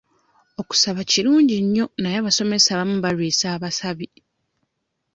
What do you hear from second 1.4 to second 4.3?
nnyo naye abasomesa abamu balwisa abasabi.